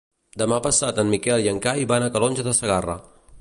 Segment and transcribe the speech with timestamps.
[0.41, 2.97] Demà passat en Miquel i en Cai van a Calonge de Segarra.